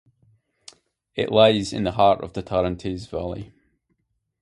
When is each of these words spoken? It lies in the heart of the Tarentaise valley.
It 1.13 1.31
lies 1.31 1.71
in 1.71 1.83
the 1.83 1.91
heart 1.91 2.23
of 2.23 2.33
the 2.33 2.41
Tarentaise 2.41 3.05
valley. 3.07 3.53